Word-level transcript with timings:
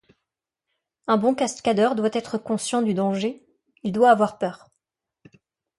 Un 1.05 1.17
bon 1.17 1.35
cascadeur 1.35 1.93
doit 1.93 2.09
être 2.13 2.39
conscient 2.39 2.81
du 2.81 2.95
danger, 2.95 3.45
il 3.83 3.91
doit 3.91 4.09
avoir 4.09 4.39
peur. 4.39 4.71